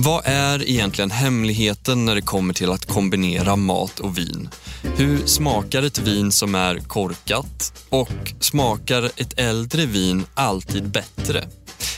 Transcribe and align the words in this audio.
Vad 0.00 0.22
är 0.24 0.68
egentligen 0.68 1.10
hemligheten 1.10 2.04
när 2.04 2.14
det 2.14 2.20
kommer 2.20 2.54
till 2.54 2.70
att 2.70 2.86
kombinera 2.86 3.56
mat 3.56 4.00
och 4.00 4.18
vin? 4.18 4.48
Hur 4.82 5.26
smakar 5.26 5.82
ett 5.82 5.98
vin 5.98 6.32
som 6.32 6.54
är 6.54 6.78
korkat? 6.78 7.72
Och 7.88 8.32
smakar 8.40 9.10
ett 9.16 9.38
äldre 9.38 9.86
vin 9.86 10.24
alltid 10.34 10.90
bättre? 10.90 11.44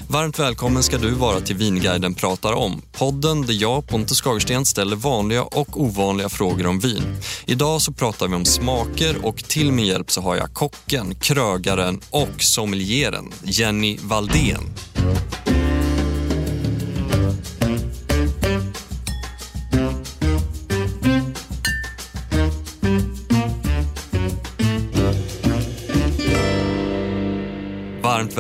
Varmt 0.09 0.39
välkommen 0.39 0.83
ska 0.83 0.99
du 0.99 1.11
vara 1.11 1.41
till 1.41 1.57
Vinguiden 1.57 2.15
pratar 2.15 2.53
om. 2.53 2.83
Podden 2.93 3.43
där 3.43 3.63
jag, 3.63 3.89
Pontus 3.89 4.21
Skagersten, 4.21 4.65
ställer 4.65 4.97
vanliga 4.97 5.43
och 5.43 5.81
ovanliga 5.81 6.29
frågor 6.29 6.67
om 6.67 6.81
vin. 6.81 7.17
Idag 7.47 7.83
så 7.83 7.93
pratar 7.93 8.29
vi 8.29 8.35
om 8.35 8.45
smaker 8.45 9.27
och 9.27 9.37
till 9.37 9.73
min 9.73 9.87
hjälp 9.87 10.11
så 10.11 10.21
har 10.21 10.37
jag 10.37 10.55
kocken, 10.55 11.15
krögaren 11.15 12.01
och 12.11 12.43
sommelieren 12.43 13.33
Jenny 13.43 13.99
Valdén. 14.03 14.61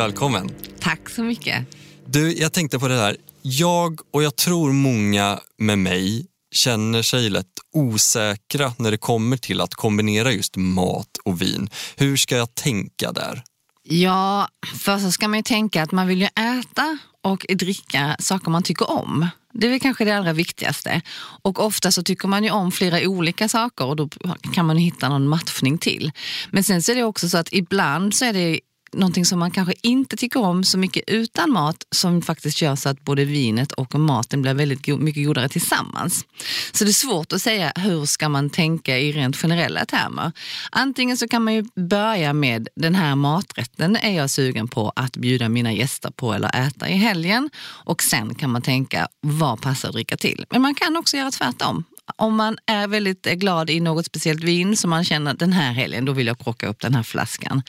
Välkommen. 0.00 0.50
Tack 0.80 1.10
så 1.10 1.22
mycket. 1.22 1.66
Du, 2.06 2.32
jag 2.32 2.52
tänkte 2.52 2.78
på 2.78 2.88
det 2.88 2.96
här. 2.96 3.16
Jag 3.42 4.00
och 4.10 4.22
jag 4.22 4.36
tror 4.36 4.72
många 4.72 5.40
med 5.58 5.78
mig 5.78 6.26
känner 6.54 7.02
sig 7.02 7.30
lätt 7.30 7.46
osäkra 7.74 8.72
när 8.78 8.90
det 8.90 8.96
kommer 8.96 9.36
till 9.36 9.60
att 9.60 9.74
kombinera 9.74 10.32
just 10.32 10.56
mat 10.56 11.18
och 11.24 11.42
vin. 11.42 11.70
Hur 11.96 12.16
ska 12.16 12.36
jag 12.36 12.54
tänka 12.54 13.12
där? 13.12 13.42
Ja, 13.82 14.48
först 14.74 15.04
så 15.04 15.12
ska 15.12 15.28
man 15.28 15.38
ju 15.38 15.42
tänka 15.42 15.82
att 15.82 15.92
man 15.92 16.06
vill 16.06 16.20
ju 16.20 16.26
äta 16.26 16.98
och 17.22 17.46
dricka 17.48 18.16
saker 18.18 18.50
man 18.50 18.62
tycker 18.62 18.90
om. 18.90 19.28
Det 19.52 19.66
är 19.66 19.70
väl 19.70 19.80
kanske 19.80 20.04
det 20.04 20.16
allra 20.16 20.32
viktigaste. 20.32 21.00
Och 21.42 21.64
ofta 21.64 21.92
så 21.92 22.02
tycker 22.02 22.28
man 22.28 22.44
ju 22.44 22.50
om 22.50 22.72
flera 22.72 23.08
olika 23.08 23.48
saker 23.48 23.84
och 23.84 23.96
då 23.96 24.08
kan 24.52 24.66
man 24.66 24.76
hitta 24.76 25.08
någon 25.08 25.28
matchning 25.28 25.78
till. 25.78 26.12
Men 26.50 26.64
sen 26.64 26.82
så 26.82 26.92
är 26.92 26.96
det 26.96 27.04
också 27.04 27.28
så 27.28 27.38
att 27.38 27.52
ibland 27.52 28.14
så 28.14 28.24
är 28.24 28.32
det 28.32 28.60
någonting 28.92 29.24
som 29.24 29.39
man 29.39 29.51
kanske 29.51 29.74
inte 29.83 30.17
tycker 30.17 30.40
om 30.40 30.64
så 30.64 30.78
mycket 30.78 31.05
utan 31.06 31.51
mat 31.51 31.86
som 31.90 32.23
faktiskt 32.23 32.62
gör 32.62 32.77
så 32.77 32.89
att 32.89 33.05
både 33.05 33.24
vinet 33.24 33.73
och 33.73 33.95
maten 33.95 34.42
blir 34.42 34.55
väldigt 34.55 34.86
go 34.86 34.96
mycket 34.96 35.27
godare 35.27 35.48
tillsammans. 35.48 36.24
Så 36.73 36.84
det 36.84 36.90
är 36.90 36.92
svårt 36.92 37.33
att 37.33 37.42
säga 37.42 37.73
hur 37.77 38.06
ska 38.06 38.28
man 38.28 38.51
tänka 38.51 38.98
i 38.98 39.12
rent 39.12 39.36
generella 39.36 39.84
termer. 39.84 40.33
Antingen 40.70 41.17
så 41.17 41.28
kan 41.28 41.45
man 41.45 41.55
ju 41.55 41.64
börja 41.74 42.33
med 42.33 42.68
den 42.77 42.95
här 42.95 43.14
maträtten 43.14 43.96
är 43.96 44.17
jag 44.17 44.30
sugen 44.30 44.68
på 44.68 44.92
att 44.96 45.17
bjuda 45.17 45.48
mina 45.48 45.72
gäster 45.72 46.11
på 46.11 46.33
eller 46.33 46.67
äta 46.67 46.89
i 46.89 46.96
helgen 46.96 47.51
och 47.84 48.02
sen 48.02 48.34
kan 48.34 48.51
man 48.51 48.62
tänka 48.62 49.08
vad 49.20 49.61
passar 49.61 49.89
att 49.89 49.95
dricka 49.95 50.17
till. 50.17 50.45
Men 50.51 50.62
man 50.62 50.74
kan 50.74 50.96
också 50.96 51.17
göra 51.17 51.30
tvärtom 51.30 51.84
om 52.16 52.36
man 52.36 52.58
är 52.66 52.88
väldigt 52.88 53.26
eh, 53.26 53.34
glad 53.34 53.70
i 53.70 53.80
något 53.80 54.06
speciellt 54.06 54.44
vin 54.44 54.76
som 54.76 54.90
man 54.90 55.04
känner 55.04 55.34
den 55.34 55.52
här 55.52 55.72
helgen, 55.72 56.04
då 56.04 56.12
vill 56.12 56.26
jag 56.26 56.38
krocka 56.38 56.68
upp 56.68 56.80
den 56.80 56.94
här 56.94 57.02
flaskan. 57.02 57.62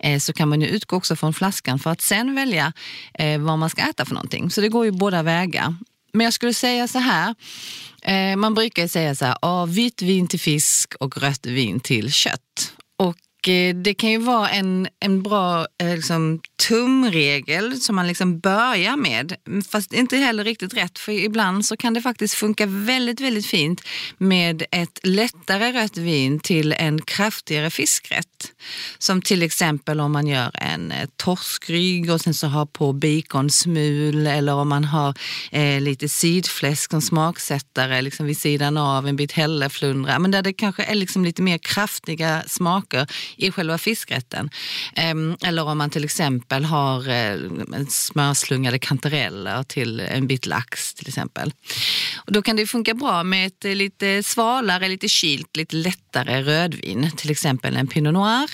Eh, 0.00 0.18
så 0.18 0.32
kan 0.32 0.48
man 0.48 0.60
ju 0.60 0.66
utgå 0.66 0.96
också 0.96 1.16
från 1.16 1.34
flaskan 1.34 1.78
för 1.78 1.90
att 1.90 2.00
sen 2.00 2.34
välja 2.34 2.72
eh, 3.14 3.40
vad 3.40 3.58
man 3.58 3.70
ska 3.70 3.82
äta 3.82 4.04
för 4.04 4.14
någonting. 4.14 4.50
Så 4.50 4.60
det 4.60 4.68
går 4.68 4.84
ju 4.84 4.90
båda 4.90 5.22
vägar. 5.22 5.74
Men 6.12 6.24
jag 6.24 6.32
skulle 6.32 6.54
säga 6.54 6.88
så 6.88 6.98
här, 6.98 7.34
eh, 8.02 8.36
man 8.36 8.54
brukar 8.54 8.88
säga 8.88 9.14
så 9.14 9.24
här, 9.24 9.36
ah, 9.42 9.64
vitt 9.64 10.02
vin 10.02 10.28
till 10.28 10.40
fisk 10.40 10.94
och 11.00 11.22
rött 11.22 11.46
vin 11.46 11.80
till 11.80 12.12
kött. 12.12 12.72
Och 12.96 13.16
Eh, 13.46 13.74
det 13.74 13.94
kan 13.94 14.10
ju 14.10 14.18
vara 14.18 14.48
en, 14.48 14.88
en 15.00 15.22
bra 15.22 15.66
eh, 15.82 15.96
liksom, 15.96 16.40
tumregel 16.68 17.80
som 17.80 17.96
man 17.96 18.06
liksom 18.06 18.40
börjar 18.40 18.96
med. 18.96 19.34
Fast 19.70 19.92
inte 19.92 20.16
heller 20.16 20.44
riktigt 20.44 20.74
rätt 20.74 20.98
för 20.98 21.12
ibland 21.12 21.66
så 21.66 21.76
kan 21.76 21.94
det 21.94 22.02
faktiskt 22.02 22.34
funka 22.34 22.66
väldigt, 22.66 23.20
väldigt 23.20 23.46
fint 23.46 23.80
med 24.18 24.62
ett 24.70 24.98
lättare 25.02 25.72
rött 25.72 25.96
vin 25.96 26.40
till 26.40 26.72
en 26.72 27.02
kraftigare 27.02 27.70
fiskrätt. 27.70 28.52
Som 28.98 29.22
till 29.22 29.42
exempel 29.42 30.00
om 30.00 30.12
man 30.12 30.26
gör 30.26 30.50
en 30.54 30.92
eh, 30.92 31.08
torskrygg 31.16 32.10
och 32.10 32.20
sen 32.20 32.34
så 32.34 32.46
har 32.46 32.66
på 32.66 32.92
baconsmul 32.92 34.26
eller 34.26 34.54
om 34.54 34.68
man 34.68 34.84
har 34.84 35.14
eh, 35.50 35.80
lite 35.80 36.08
sidfläsk 36.08 36.90
som 36.90 37.02
smaksättare 37.02 38.02
liksom 38.02 38.26
vid 38.26 38.38
sidan 38.38 38.76
av 38.76 39.08
en 39.08 39.16
bit 39.16 39.32
hälleflundra. 39.32 40.18
Men 40.18 40.30
där 40.30 40.42
det 40.42 40.52
kanske 40.52 40.82
är 40.82 40.94
liksom 40.94 41.24
lite 41.24 41.42
mer 41.42 41.58
kraftiga 41.58 42.42
smaker 42.46 43.06
i 43.36 43.50
själva 43.50 43.78
fiskrätten. 43.78 44.50
Ehm, 44.94 45.36
eller 45.42 45.64
om 45.64 45.78
man 45.78 45.90
till 45.90 46.04
exempel 46.04 46.64
har 46.64 47.08
eh, 47.08 47.36
smörslungade 47.88 48.78
kantareller 48.78 49.62
till 49.62 50.00
en 50.00 50.26
bit 50.26 50.46
lax 50.46 50.94
till 50.94 51.08
exempel. 51.08 51.52
Och 52.16 52.32
då 52.32 52.42
kan 52.42 52.56
det 52.56 52.66
funka 52.66 52.94
bra 52.94 53.24
med 53.24 53.46
ett 53.46 53.64
eh, 53.64 53.74
lite 53.74 54.22
svalare, 54.22 54.88
lite 54.88 55.08
kylt, 55.08 55.56
lite 55.56 55.76
lättare 55.76 56.42
rödvin, 56.42 57.10
till 57.16 57.30
exempel 57.30 57.76
en 57.76 57.86
Pinot 57.86 58.14
Noir. 58.14 58.50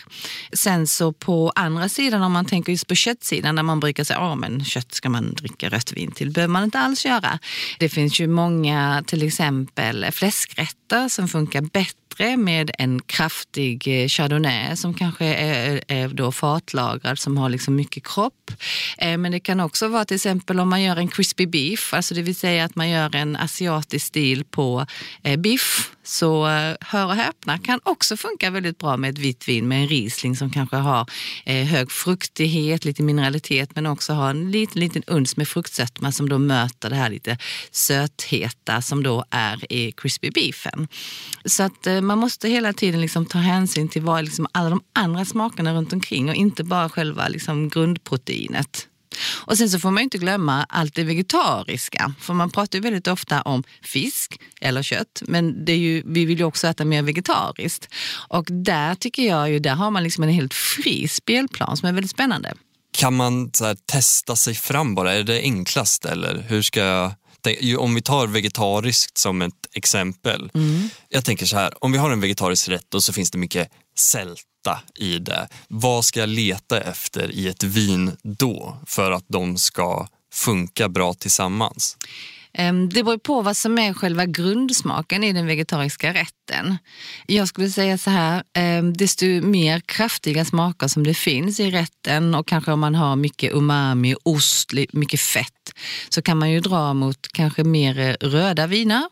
Sen 0.52 0.86
så 0.86 1.12
på 1.12 1.52
andra 1.54 1.88
sidan, 1.88 2.22
om 2.22 2.32
man 2.32 2.44
tänker 2.44 2.72
just 2.72 2.86
på 2.86 2.94
köttsidan, 2.94 3.56
där 3.56 3.62
man 3.62 3.80
brukar 3.80 4.04
säga 4.04 4.18
att 4.18 4.38
oh, 4.38 4.64
kött 4.64 4.94
ska 4.94 5.08
man 5.08 5.34
dricka 5.34 5.68
rött 5.68 5.92
vin 5.92 6.10
till, 6.10 6.30
behöver 6.30 6.52
man 6.52 6.64
inte 6.64 6.78
alls 6.78 7.06
göra. 7.06 7.38
Det 7.78 7.88
finns 7.88 8.20
ju 8.20 8.26
många, 8.26 9.04
till 9.06 9.22
exempel 9.22 10.06
fläskrätter 10.12 11.08
som 11.08 11.28
funkar 11.28 11.60
bättre 11.60 12.03
bättre 12.14 12.36
med 12.36 12.70
en 12.78 13.00
kraftig 13.02 14.02
eh, 14.02 14.08
chardonnay 14.08 14.76
som 14.76 14.94
kanske 14.94 15.24
är, 15.24 15.80
är 15.88 16.08
då 16.08 16.32
fatlagrad 16.32 17.18
som 17.18 17.36
har 17.36 17.48
liksom 17.48 17.76
mycket 17.76 18.06
kropp. 18.06 18.50
Eh, 18.98 19.18
men 19.18 19.32
det 19.32 19.40
kan 19.40 19.60
också 19.60 19.88
vara 19.88 20.04
till 20.04 20.14
exempel 20.14 20.60
om 20.60 20.68
man 20.68 20.82
gör 20.82 20.96
en 20.96 21.08
crispy 21.08 21.46
beef, 21.46 21.94
alltså 21.94 22.14
det 22.14 22.22
vill 22.22 22.36
säga 22.36 22.64
att 22.64 22.76
man 22.76 22.90
gör 22.90 23.16
en 23.16 23.36
asiatisk 23.36 24.06
stil 24.06 24.44
på 24.44 24.86
eh, 25.22 25.36
biff 25.36 25.93
så 26.04 26.48
eh, 26.48 26.76
hör 26.80 27.06
och 27.06 27.14
häpna, 27.14 27.58
kan 27.58 27.80
också 27.82 28.16
funka 28.16 28.50
väldigt 28.50 28.78
bra 28.78 28.96
med 28.96 29.10
ett 29.10 29.18
vitt 29.18 29.48
vin 29.48 29.68
med 29.68 29.82
en 29.82 29.88
Riesling 29.88 30.36
som 30.36 30.50
kanske 30.50 30.76
har 30.76 31.06
eh, 31.44 31.64
hög 31.64 31.90
fruktighet, 31.90 32.84
lite 32.84 33.02
mineralitet 33.02 33.70
men 33.74 33.86
också 33.86 34.12
har 34.12 34.30
en 34.30 34.50
liten, 34.50 34.80
liten 34.80 35.02
uns 35.06 35.36
med 35.36 35.48
fruktsötma 35.48 36.12
som 36.12 36.28
då 36.28 36.38
möter 36.38 36.90
det 36.90 36.96
här 36.96 37.10
lite 37.10 37.38
sötheta 37.70 38.82
som 38.82 39.02
då 39.02 39.24
är 39.30 39.72
i 39.72 39.92
crispy 39.92 40.30
beefen. 40.30 40.88
Så 41.44 41.62
att 41.62 41.86
eh, 41.86 42.00
man 42.00 42.18
måste 42.18 42.48
hela 42.48 42.72
tiden 42.72 43.00
liksom 43.00 43.26
ta 43.26 43.38
hänsyn 43.38 43.88
till 43.88 44.02
vad 44.02 44.24
liksom 44.24 44.46
alla 44.52 44.70
de 44.70 44.80
andra 44.92 45.24
smakerna 45.24 45.74
runt 45.74 45.92
omkring 45.92 46.28
och 46.28 46.34
inte 46.34 46.64
bara 46.64 46.88
själva 46.88 47.28
liksom 47.28 47.68
grundproteinet. 47.68 48.88
Och 49.20 49.58
sen 49.58 49.70
så 49.70 49.78
får 49.78 49.90
man 49.90 50.02
inte 50.02 50.18
glömma 50.18 50.66
allt 50.68 50.94
det 50.94 51.04
vegetariska. 51.04 52.14
För 52.20 52.34
man 52.34 52.50
pratar 52.50 52.78
ju 52.78 52.82
väldigt 52.82 53.06
ofta 53.06 53.42
om 53.42 53.64
fisk 53.82 54.40
eller 54.60 54.82
kött. 54.82 55.22
Men 55.26 55.64
det 55.64 55.72
är 55.72 55.76
ju, 55.76 56.02
vi 56.06 56.24
vill 56.24 56.38
ju 56.38 56.44
också 56.44 56.66
äta 56.66 56.84
mer 56.84 57.02
vegetariskt. 57.02 57.88
Och 58.28 58.46
där 58.50 58.94
tycker 58.94 59.22
jag 59.22 59.50
ju, 59.50 59.58
där 59.58 59.74
har 59.74 59.90
man 59.90 60.02
liksom 60.02 60.24
en 60.24 60.30
helt 60.30 60.54
fri 60.54 61.08
spelplan 61.08 61.76
som 61.76 61.88
är 61.88 61.92
väldigt 61.92 62.10
spännande. 62.10 62.54
Kan 62.96 63.14
man 63.14 63.50
här, 63.60 63.76
testa 63.86 64.36
sig 64.36 64.54
fram 64.54 64.94
bara? 64.94 65.12
Är 65.14 65.22
det 65.22 65.40
enklast 65.40 66.04
eller 66.04 66.44
hur 66.48 66.62
ska 66.62 66.80
jag 66.80 67.12
om 67.78 67.94
vi 67.94 68.02
tar 68.02 68.26
vegetariskt 68.26 69.18
som 69.18 69.42
ett 69.42 69.52
exempel. 69.74 70.50
Mm. 70.54 70.88
Jag 71.08 71.24
tänker 71.24 71.46
så 71.46 71.56
här, 71.56 71.84
om 71.84 71.92
vi 71.92 71.98
har 71.98 72.10
en 72.10 72.20
vegetarisk 72.20 72.68
rätt 72.68 72.94
och 72.94 73.04
så 73.04 73.12
finns 73.12 73.30
det 73.30 73.38
mycket 73.38 73.68
sälta 73.98 74.80
i 74.94 75.18
det. 75.18 75.48
Vad 75.68 76.04
ska 76.04 76.20
jag 76.20 76.28
leta 76.28 76.80
efter 76.80 77.30
i 77.30 77.48
ett 77.48 77.62
vin 77.62 78.16
då 78.22 78.78
för 78.86 79.10
att 79.10 79.24
de 79.28 79.56
ska 79.56 80.08
funka 80.32 80.88
bra 80.88 81.14
tillsammans? 81.14 81.96
Ehm, 82.58 82.88
det 82.88 83.02
beror 83.02 83.18
på 83.18 83.42
vad 83.42 83.56
som 83.56 83.78
är 83.78 83.92
själva 83.92 84.26
grundsmaken 84.26 85.24
i 85.24 85.32
den 85.32 85.46
vegetariska 85.46 86.14
rätten. 86.14 86.78
Jag 87.26 87.48
skulle 87.48 87.70
säga 87.70 87.98
så 87.98 88.10
här, 88.10 88.42
ehm, 88.52 88.92
desto 88.92 89.26
mer 89.26 89.80
kraftiga 89.80 90.44
smaker 90.44 90.88
som 90.88 91.04
det 91.04 91.14
finns 91.14 91.60
i 91.60 91.70
rätten 91.70 92.34
och 92.34 92.48
kanske 92.48 92.72
om 92.72 92.80
man 92.80 92.94
har 92.94 93.16
mycket 93.16 93.52
umami, 93.52 94.14
ost, 94.22 94.72
mycket 94.92 95.20
fett, 95.20 95.72
så 96.08 96.22
kan 96.22 96.38
man 96.38 96.50
ju 96.50 96.60
dra 96.60 96.94
mot 96.94 97.28
kanske 97.32 97.64
mer 97.64 98.16
röda 98.20 98.66
viner. 98.66 99.04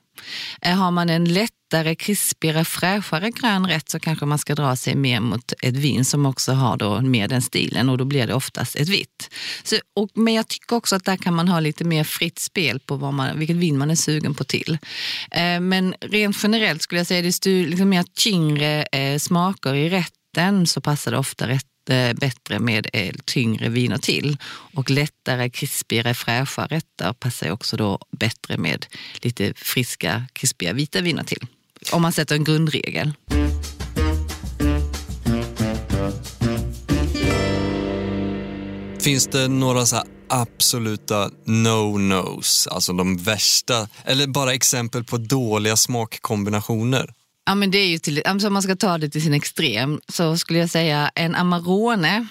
Eh, 0.63 0.75
har 0.75 0.91
man 0.91 1.11
en 1.11 1.25
lätt 1.25 1.51
lättare, 1.73 1.95
krispigare, 1.95 2.65
fräschare 2.65 3.31
grön 3.31 3.67
rätt 3.67 3.91
så 3.91 4.01
kanske 4.01 4.27
man 4.27 4.39
ska 4.39 4.55
dra 4.55 4.77
sig 4.77 4.95
mer 4.95 5.21
mot 5.21 5.53
ett 5.63 5.77
vin 5.77 6.05
som 6.05 6.27
också 6.27 6.53
har 6.53 6.77
då 6.77 7.01
mer 7.01 7.29
den 7.29 7.43
stilen 7.43 7.89
och 7.89 7.99
då 7.99 8.05
blir 8.05 8.27
det 8.27 8.35
oftast 8.35 8.77
ett 8.77 8.89
vitt. 8.89 9.31
Så, 9.63 9.77
och, 9.97 10.11
men 10.15 10.35
jag 10.35 10.49
tycker 10.49 10.77
också 10.77 10.97
att 10.97 11.05
där 11.05 11.17
kan 11.17 11.35
man 11.35 11.49
ha 11.49 11.61
lite 11.61 11.85
mer 11.85 12.05
fritt 12.05 12.39
spel 12.39 12.81
på 12.81 12.97
vad 12.97 13.15
man, 13.15 13.39
vilket 13.39 13.57
vin 13.57 13.79
man 13.79 13.91
är 13.91 13.95
sugen 13.95 14.35
på 14.35 14.45
till. 14.45 14.79
Eh, 15.31 15.61
men 15.61 15.95
rent 16.01 16.37
generellt 16.43 16.83
skulle 16.83 17.01
jag 17.01 17.07
säga, 17.07 17.23
desto 17.23 17.51
liksom 17.51 17.89
mer 17.89 18.05
tyngre 18.15 18.83
eh, 18.93 19.19
smaker 19.19 19.75
i 19.75 19.89
rätten 19.89 20.67
så 20.67 20.81
passar 20.81 21.11
det 21.11 21.19
ofta 21.19 21.49
rätt 21.49 21.91
eh, 21.91 22.13
bättre 22.13 22.59
med 22.59 22.87
eh, 22.93 23.15
tyngre 23.25 23.69
viner 23.69 23.99
till. 23.99 24.37
Och 24.75 24.91
lättare, 24.91 25.51
krispigare, 25.51 26.15
fräscha 26.15 26.67
rätter 26.67 27.13
passar 27.13 27.47
ju 27.47 27.53
också 27.53 27.77
då 27.77 27.99
bättre 28.11 28.57
med 28.57 28.87
lite 29.23 29.55
friska, 29.57 30.25
krispiga 30.33 30.73
vita 30.73 31.01
viner 31.01 31.25
till. 31.25 31.47
Om 31.93 32.03
man 32.03 32.13
sätter 32.13 32.35
en 32.35 32.45
grundregel. 32.45 33.13
Finns 39.01 39.27
det 39.27 39.49
några 39.49 39.87
så 39.87 40.03
absoluta 40.29 41.31
no-nos, 41.45 42.69
alltså 42.69 42.93
de 42.93 43.17
värsta, 43.17 43.89
eller 44.05 44.27
bara 44.27 44.55
exempel 44.55 45.05
på 45.05 45.17
dåliga 45.17 45.77
smakkombinationer? 45.77 47.15
Ja, 47.47 47.55
men 47.55 47.71
det 47.71 47.79
är 47.79 47.87
ju 47.87 47.99
till, 47.99 48.23
alltså 48.25 48.47
om 48.47 48.53
man 48.53 48.63
ska 48.63 48.77
ta 48.77 48.99
det 48.99 49.09
till 49.09 49.23
sin 49.23 49.35
extrem 49.35 50.01
så 50.09 50.37
skulle 50.37 50.59
jag 50.59 50.71
säga 50.71 51.11
en 51.15 51.35
Amarone 51.35 52.27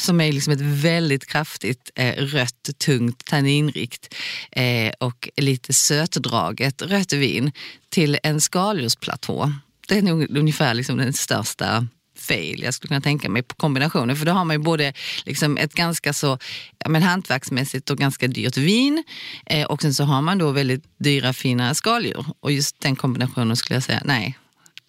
som 0.00 0.20
är 0.20 0.32
liksom 0.32 0.52
ett 0.52 0.60
väldigt 0.60 1.26
kraftigt 1.26 1.90
eh, 1.94 2.14
rött, 2.14 2.70
tungt, 2.84 3.24
tanninrikt 3.24 4.14
eh, 4.52 4.92
och 4.98 5.28
lite 5.36 5.72
sötdraget 5.72 6.82
rött 6.82 7.12
vin 7.12 7.52
till 7.88 8.18
en 8.22 8.40
skaldjursplatå. 8.40 9.52
Det 9.88 9.98
är 9.98 10.02
nog 10.02 10.36
ungefär 10.38 10.74
liksom 10.74 10.96
den 10.96 11.12
största 11.12 11.86
fail 12.20 12.62
jag 12.62 12.74
skulle 12.74 12.88
kunna 12.88 13.00
tänka 13.00 13.28
mig 13.28 13.42
på 13.42 13.54
kombinationen. 13.54 14.16
För 14.16 14.26
då 14.26 14.32
har 14.32 14.44
man 14.44 14.56
ju 14.56 14.62
både 14.62 14.92
liksom 15.24 15.56
ett 15.56 15.74
ganska 15.74 16.12
så 16.12 16.38
ja, 16.78 16.88
men 16.88 17.02
hantverksmässigt 17.02 17.90
och 17.90 17.98
ganska 17.98 18.28
dyrt 18.28 18.56
vin 18.56 19.04
eh, 19.46 19.66
och 19.66 19.82
sen 19.82 19.94
så 19.94 20.04
har 20.04 20.22
man 20.22 20.38
då 20.38 20.50
väldigt 20.50 20.84
dyra 20.98 21.32
fina 21.32 21.74
skaldjur. 21.74 22.26
Och 22.40 22.52
just 22.52 22.80
den 22.80 22.96
kombinationen 22.96 23.56
skulle 23.56 23.76
jag 23.76 23.82
säga, 23.82 24.02
nej, 24.04 24.38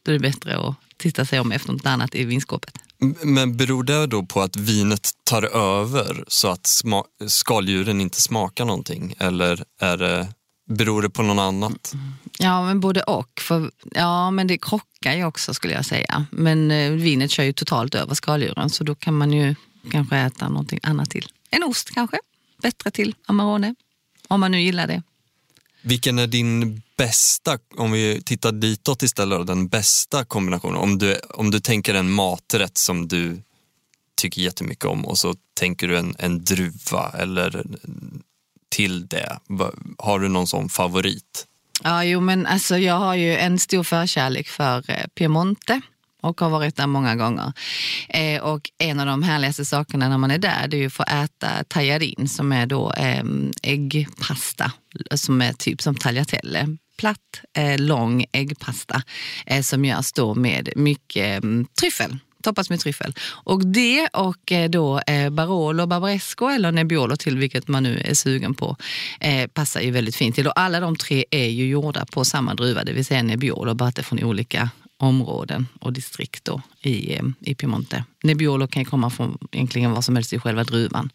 då 0.04 0.12
är 0.12 0.14
det 0.14 0.20
bättre 0.20 0.58
att 0.58 0.76
titta 0.98 1.26
sig 1.26 1.40
om 1.40 1.52
efter 1.52 1.72
något 1.72 1.86
annat 1.86 2.16
i 2.16 2.24
vinskåpet. 2.24 2.78
Men 3.22 3.58
beror 3.58 3.84
det 3.84 4.08
då 4.08 4.26
på 4.26 4.42
att 4.42 4.56
vinet 4.56 5.10
tar 5.24 5.44
över 5.44 6.24
så 6.28 6.48
att 6.48 6.82
skaldjuren 7.28 8.02
inte 8.02 8.22
smakar 8.22 8.66
någonting? 8.66 9.16
Eller 9.18 9.64
är 9.80 9.98
det, 9.98 10.28
beror 10.70 11.02
det 11.02 11.10
på 11.10 11.24
något 11.24 11.42
annat? 11.42 11.94
Ja, 12.40 12.66
men 12.66 12.80
både 12.80 13.04
och. 13.04 13.40
För, 13.40 13.72
ja, 13.92 14.32
men 14.32 14.48
det 14.48 14.58
krockar 14.58 15.14
ju 15.16 15.26
också 15.26 15.54
skulle 15.54 15.74
jag 15.74 15.86
säga. 15.86 16.26
Men 16.32 16.72
eh, 16.72 16.92
vinet 16.92 17.32
kör 17.32 17.44
ju 17.44 17.54
totalt 17.54 17.96
över 17.96 18.16
skaldjuren 18.16 18.70
så 18.70 18.84
då 18.84 18.96
kan 18.96 19.18
man 19.18 19.34
ju 19.34 19.56
kanske 19.92 20.18
äta 20.18 20.50
någonting 20.50 20.80
annat 20.84 21.10
till. 21.10 21.28
En 21.50 21.64
ost 21.64 21.92
kanske, 21.92 22.20
bättre 22.62 22.92
till 22.92 23.16
Amarone. 23.26 23.76
Om 24.28 24.40
man 24.40 24.52
nu 24.52 24.62
gillar 24.62 24.88
det. 24.88 25.04
Vilken 25.82 26.20
är 26.20 26.28
din 26.28 26.82
bästa, 27.06 27.58
om 27.78 27.92
vi 27.92 28.22
tittar 28.22 28.52
ditåt 28.52 29.04
istället, 29.04 29.38
då, 29.38 29.44
den 29.44 29.68
bästa 29.68 30.26
kombinationen? 30.26 30.78
Om 30.78 30.98
du, 30.98 31.20
om 31.30 31.52
du 31.52 31.60
tänker 31.60 31.94
en 31.94 32.12
maträtt 32.12 32.78
som 32.78 33.08
du 33.08 33.42
tycker 34.22 34.42
jättemycket 34.42 34.86
om 34.86 35.06
och 35.06 35.18
så 35.18 35.36
tänker 35.60 35.88
du 35.88 35.98
en, 35.98 36.16
en 36.20 36.44
druva 36.44 37.12
eller 37.18 37.64
till 38.70 39.08
det. 39.08 39.40
Har 39.98 40.20
du 40.20 40.30
någon 40.30 40.48
sån 40.48 40.70
favorit? 40.70 41.48
Ja, 41.84 42.04
jo, 42.04 42.20
men 42.22 42.46
alltså, 42.46 42.78
jag 42.78 43.00
har 43.00 43.16
ju 43.16 43.38
en 43.38 43.60
stor 43.60 43.84
förkärlek 43.84 44.48
för 44.48 44.92
eh, 44.92 45.08
Piemonte 45.16 45.82
och 46.22 46.42
har 46.42 46.50
varit 46.50 46.76
där 46.76 46.88
många 46.88 47.16
gånger. 47.16 47.54
Eh, 48.10 48.42
och 48.42 48.62
en 48.78 49.00
av 49.00 49.06
de 49.06 49.24
härligaste 49.24 49.66
sakerna 49.66 50.10
när 50.10 50.18
man 50.18 50.32
är 50.32 50.38
där 50.38 50.68
det 50.68 50.78
är 50.78 50.80
ju 50.80 50.88
att 50.88 50.94
få 50.94 51.04
äta 51.04 51.64
tajarin 51.68 52.30
som 52.30 52.52
är 52.52 52.66
då 52.66 52.94
eh, 52.94 53.24
äggpasta 53.64 54.72
som 55.16 55.42
är 55.42 55.54
typ 55.54 55.82
som 55.82 55.96
tagliatelle. 55.96 56.78
Platt, 57.02 57.42
eh, 57.58 57.80
lång 57.80 58.26
äggpasta 58.32 59.02
eh, 59.46 59.62
som 59.62 59.86
görs 59.86 60.12
då 60.12 60.36
med 60.36 60.70
mycket 60.76 61.44
eh, 61.44 61.50
tryffel 61.80 62.18
toppas 62.44 62.70
med 62.70 62.80
tryffel. 62.80 63.14
Och 63.44 63.66
det 63.66 64.08
och 64.08 64.52
eh, 64.52 64.70
då 64.70 65.00
eh, 65.00 65.30
Barolo, 65.30 65.86
Barbaresco 65.86 66.48
eller 66.48 66.72
Nebbiolo 66.72 67.16
till 67.16 67.38
vilket 67.38 67.68
man 67.68 67.84
nu 67.84 68.02
är 68.06 68.14
sugen 68.14 68.54
på 68.54 68.78
eh, 69.20 69.48
passar 69.48 69.82
ju 69.82 69.92
väldigt 69.92 70.16
fint 70.16 70.36
till. 70.36 70.48
Och 70.48 70.60
alla 70.60 70.80
de 70.80 70.96
tre 70.96 71.26
är 71.32 71.48
ju 71.48 71.68
gjorda 71.68 72.06
på 72.06 72.26
samma 72.26 72.54
druva, 72.54 72.84
det 72.84 72.94
vill 72.94 73.06
säga 73.06 73.24
Nebbiolo, 73.24 73.74
bara 73.74 73.90
att 73.90 73.96
det 73.96 74.02
är 74.02 74.04
från 74.04 74.24
olika 74.24 74.70
områden 74.98 75.68
och 75.80 75.94
distrikt 75.94 76.46
då 76.46 76.62
i, 76.82 77.20
i 77.40 77.56
Piemonte. 77.56 78.04
Nebbiolo 78.24 78.68
kan 78.68 78.82
ju 78.82 78.90
komma 78.90 79.10
från 79.10 79.38
egentligen 79.52 79.92
vad 79.92 80.06
som 80.06 80.16
helst 80.16 80.34
i 80.34 80.40
själva 80.40 80.64
druvan. 80.64 81.10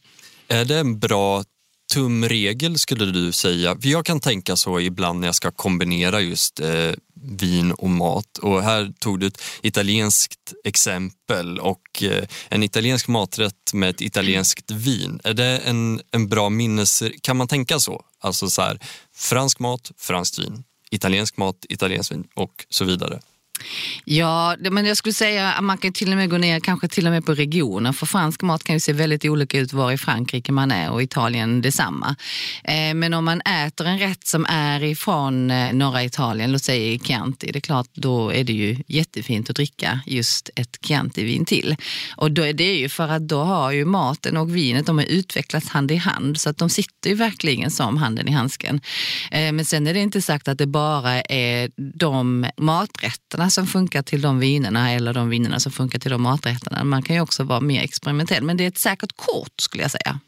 Är 0.48 0.64
det 0.64 0.78
en 0.78 0.98
bra 0.98 1.44
tumregel 1.92 2.78
skulle 2.78 3.04
du 3.04 3.32
säga? 3.32 3.76
För 3.80 3.88
jag 3.88 4.06
kan 4.06 4.20
tänka 4.20 4.56
så 4.56 4.80
ibland 4.80 5.20
när 5.20 5.28
jag 5.28 5.34
ska 5.34 5.50
kombinera 5.50 6.20
just 6.20 6.60
eh, 6.60 6.92
vin 7.22 7.72
och 7.72 7.90
mat. 7.90 8.38
Och 8.38 8.62
här 8.62 8.92
tog 8.98 9.20
du 9.20 9.26
ett 9.26 9.42
italienskt 9.62 10.54
exempel 10.64 11.58
och 11.60 12.02
eh, 12.02 12.24
en 12.48 12.62
italiensk 12.62 13.08
maträtt 13.08 13.72
med 13.72 13.90
ett 13.90 14.00
italienskt 14.00 14.70
vin. 14.70 15.20
Är 15.24 15.34
det 15.34 15.58
en, 15.58 16.00
en 16.10 16.28
bra 16.28 16.48
minnes... 16.48 17.02
Kan 17.20 17.36
man 17.36 17.48
tänka 17.48 17.80
så? 17.80 18.02
Alltså 18.20 18.50
så 18.50 18.62
här, 18.62 18.78
fransk 19.14 19.58
mat, 19.58 19.92
franskt 19.98 20.38
vin. 20.38 20.64
Italiensk 20.90 21.36
mat, 21.36 21.66
italienskt 21.68 22.12
vin 22.12 22.24
och 22.34 22.66
så 22.68 22.84
vidare. 22.84 23.20
Ja, 24.04 24.56
det- 24.60 24.70
men 24.70 24.86
jag 24.86 24.96
skulle 24.96 25.12
säga 25.12 25.52
att 25.52 25.64
man 25.64 25.78
kan 25.78 25.92
till 25.92 26.10
och 26.10 26.16
med 26.16 26.30
gå 26.30 26.38
ner 26.38 26.60
kanske 26.60 26.88
till 26.88 27.06
och 27.06 27.12
med 27.12 27.26
på 27.26 27.34
regioner. 27.34 27.92
För 27.92 28.06
fransk 28.06 28.42
mat 28.42 28.64
kan 28.64 28.76
ju 28.76 28.80
se 28.80 28.92
väldigt 28.92 29.24
olika 29.24 29.58
ut 29.58 29.72
var 29.72 29.92
i 29.92 29.98
Frankrike 29.98 30.52
man 30.52 30.70
är 30.70 30.90
och 30.90 31.02
Italien 31.02 31.62
detsamma. 31.62 32.16
Eh, 32.64 32.94
men 32.94 33.14
om 33.14 33.24
man 33.24 33.40
äter 33.40 33.86
en 33.86 33.98
rätt 33.98 34.26
som 34.26 34.46
är 34.48 34.82
ifrån 34.84 35.50
eh, 35.50 35.72
norra 35.72 36.04
Italien, 36.04 36.52
låt 36.52 36.62
säga 36.62 36.92
i 36.92 36.98
Chianti, 36.98 37.50
det 37.52 37.58
är 37.58 37.60
klart 37.60 37.88
då 37.94 38.30
är 38.32 38.44
det 38.44 38.52
ju 38.52 38.76
jättefint 38.86 39.50
att 39.50 39.56
dricka 39.56 40.00
just 40.06 40.50
ett 40.56 40.78
Chianti-vin 40.82 41.44
till. 41.44 41.76
Och 42.16 42.30
då 42.32 42.42
är 42.42 42.52
det 42.52 42.74
ju 42.76 42.88
för 42.88 43.08
att 43.08 43.28
då 43.28 43.42
har 43.42 43.70
ju 43.72 43.84
maten 43.84 44.36
och 44.36 44.56
vinet, 44.56 44.86
de 44.86 44.98
har 44.98 45.04
utvecklats 45.04 45.68
hand 45.68 45.90
i 45.90 45.96
hand 45.96 46.40
så 46.40 46.50
att 46.50 46.58
de 46.58 46.70
sitter 46.70 47.10
ju 47.10 47.16
verkligen 47.16 47.70
som 47.70 47.96
handen 47.96 48.28
i 48.28 48.32
handsken. 48.32 48.80
Eh, 49.30 49.52
men 49.52 49.64
sen 49.64 49.86
är 49.86 49.94
det 49.94 50.00
inte 50.00 50.22
sagt 50.22 50.48
att 50.48 50.58
det 50.58 50.66
bara 50.66 51.20
är 51.22 51.70
de 51.98 52.46
maträtterna 52.56 53.45
som 53.50 53.66
funkar 53.66 54.02
till 54.02 54.20
de 54.20 54.38
vinerna 54.38 54.92
eller 54.92 55.14
de 55.14 55.28
vinerna 55.28 55.60
som 55.60 55.72
funkar 55.72 55.98
till 55.98 56.10
de 56.10 56.22
maträtterna. 56.22 56.84
Man 56.84 57.02
kan 57.02 57.16
ju 57.16 57.22
också 57.22 57.44
vara 57.44 57.60
mer 57.60 57.82
experimentell, 57.82 58.44
men 58.44 58.56
det 58.56 58.64
är 58.64 58.68
ett 58.68 58.78
säkert 58.78 59.16
kort 59.16 59.60
skulle 59.60 59.82
jag 59.82 59.90
säga. 59.90 60.20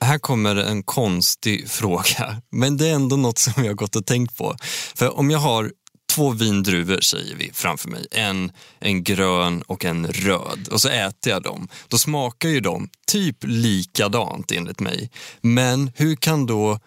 Här 0.00 0.18
kommer 0.18 0.56
en 0.56 0.82
konstig 0.82 1.68
fråga, 1.70 2.42
men 2.50 2.76
det 2.76 2.88
är 2.88 2.94
ändå 2.94 3.16
något 3.16 3.38
som 3.38 3.52
jag 3.56 3.70
har 3.70 3.74
gått 3.74 3.96
och 3.96 4.06
tänkt 4.06 4.36
på. 4.36 4.56
För 4.94 5.18
om 5.18 5.30
jag 5.30 5.38
har 5.38 5.72
två 6.12 6.30
vindruvor 6.30 7.00
säger 7.00 7.36
vi 7.36 7.50
framför 7.54 7.88
mig, 7.88 8.06
en, 8.10 8.52
en 8.78 9.04
grön 9.04 9.62
och 9.62 9.84
en 9.84 10.06
röd 10.06 10.68
och 10.70 10.80
så 10.80 10.88
äter 10.88 11.32
jag 11.32 11.42
dem. 11.42 11.68
Då 11.88 11.98
smakar 11.98 12.48
ju 12.48 12.60
de 12.60 12.88
typ 13.06 13.36
likadant 13.40 14.52
enligt 14.52 14.80
mig. 14.80 15.10
Men 15.40 15.90
hur 15.94 16.16
kan 16.16 16.46
då, 16.46 16.80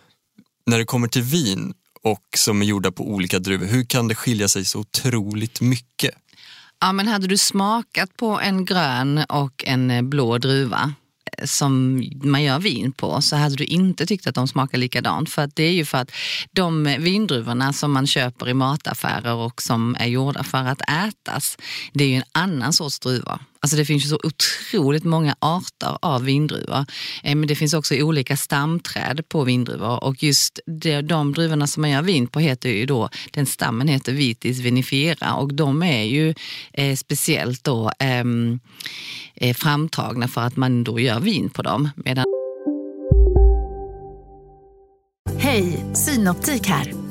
när 0.66 0.78
det 0.78 0.86
kommer 0.86 1.08
till 1.08 1.22
vin 1.22 1.74
och 2.04 2.24
som 2.38 2.62
är 2.62 2.66
gjorda 2.66 2.92
på 2.92 3.10
olika 3.10 3.40
druvor, 3.40 3.66
hur 3.66 3.84
kan 3.84 4.08
det 4.08 4.16
skilja 4.16 4.48
sig 4.48 4.66
så 4.66 4.80
otroligt 4.80 5.62
mycket? 5.62 6.16
Ja, 6.80 6.92
men 6.92 7.08
hade 7.08 7.28
du 7.28 7.38
smakat 7.38 8.18
på 8.18 8.40
en 8.40 8.66
grön 8.66 9.26
och 9.30 9.64
en 9.68 9.92
eh, 9.92 10.02
blå 10.02 10.38
druva 10.38 10.94
eh, 11.38 11.46
som 11.46 12.04
man 12.24 12.44
gör 12.44 12.60
vin 12.60 12.92
på 12.92 13.22
så 13.22 13.36
hade 13.36 13.56
du 13.56 13.64
inte 13.64 14.06
tyckt 14.06 14.28
att 14.28 14.36
de 14.36 14.48
smakar 14.48 14.78
likadant. 14.78 15.30
För 15.30 15.42
att 15.42 15.56
det 15.56 15.64
är 15.64 15.72
ju 15.72 15.86
för 15.86 15.98
att 15.98 16.12
de 16.52 16.84
vindruvorna 16.84 17.74
som 17.74 17.92
man 17.92 18.08
köper 18.08 18.50
i 18.50 18.54
mataffärer 18.54 19.34
och 19.34 19.62
som 19.62 19.96
är 20.00 20.08
gjorda 20.08 20.44
för 20.44 20.58
att 20.58 20.82
ätas, 20.82 21.58
det 21.94 22.04
är 22.04 22.08
ju 22.08 22.16
en 22.16 22.24
annan 22.32 22.74
sorts 22.74 23.00
druva. 23.00 23.40
Alltså 23.64 23.78
det 23.78 23.86
finns 23.86 24.06
ju 24.06 24.10
så 24.10 24.20
otroligt 24.24 25.04
många 25.04 25.36
arter 25.40 25.98
av 26.02 26.24
vindruvor. 26.24 26.86
Eh, 27.24 27.36
men 27.36 27.48
det 27.48 27.56
finns 27.56 27.74
också 27.74 27.96
olika 27.96 28.38
stamträd 28.38 29.30
på 29.30 29.44
vindruvor 29.44 30.04
och 30.04 30.24
just 30.24 30.60
de, 30.66 31.02
de 31.02 31.34
druvorna 31.34 31.68
som 31.68 31.82
man 31.82 31.90
gör 31.90 32.02
vin 32.02 32.28
på 32.28 32.40
heter 32.40 32.70
ju 32.70 32.86
då, 32.86 33.10
den 33.32 33.46
stammen 33.46 33.88
heter 33.88 34.14
Vitis 34.14 34.60
vinifera 34.60 35.34
och 35.34 35.54
de 35.54 35.84
är 35.84 36.04
ju 36.04 36.34
eh, 36.74 36.96
speciellt 36.96 37.64
då 37.64 37.92
ehm, 38.00 38.60
eh, 39.36 39.56
framtagna 39.56 40.28
för 40.28 40.42
att 40.42 40.56
man 40.56 40.84
då 40.84 41.00
gör 41.00 41.20
vin 41.20 41.50
på 41.50 41.62
dem. 41.62 41.90
Medan 41.96 42.26
Hej, 45.38 45.86
Synoptik 45.94 46.68
här. 46.68 47.11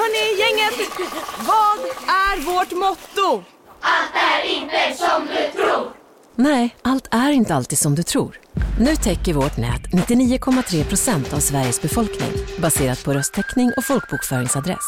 Hörni, 0.00 0.40
gänget! 0.40 0.90
Vad 1.38 1.80
är 2.08 2.36
vårt 2.40 2.72
motto? 2.72 3.44
Nej, 6.36 6.76
allt 6.82 7.08
är 7.10 7.30
inte 7.30 7.54
alltid 7.54 7.78
som 7.78 7.94
du 7.94 8.02
tror. 8.02 8.40
Nu 8.78 8.96
täcker 8.96 9.34
vårt 9.34 9.56
nät 9.56 9.82
99,3 9.82 10.84
procent 10.84 11.32
av 11.32 11.38
Sveriges 11.38 11.82
befolkning 11.82 12.32
baserat 12.58 13.04
på 13.04 13.14
röstteckning 13.14 13.72
och 13.76 13.84
folkbokföringsadress. 13.84 14.84